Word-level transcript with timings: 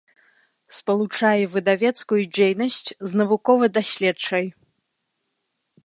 Спалучае 0.77 1.43
выдавецкую 1.53 2.21
дзейнасць 2.39 2.89
з 3.11 3.23
навукова-даследчай. 3.23 4.45